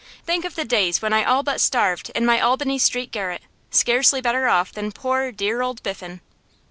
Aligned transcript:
Think 0.25 0.45
of 0.45 0.55
the 0.55 0.65
days 0.65 0.99
when 1.03 1.13
I 1.13 1.23
all 1.23 1.43
but 1.43 1.61
starved 1.61 2.09
in 2.15 2.25
my 2.25 2.39
Albany 2.39 2.79
Street 2.79 3.11
garret, 3.11 3.43
scarcely 3.69 4.19
better 4.19 4.47
off 4.47 4.71
than 4.71 4.91
poor, 4.91 5.31
dear 5.31 5.61
old 5.61 5.83
Biffen! 5.83 6.21